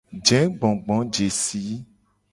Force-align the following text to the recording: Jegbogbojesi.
Jegbogbojesi. 0.27 1.63